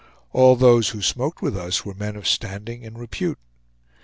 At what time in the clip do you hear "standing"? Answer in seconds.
2.27-2.83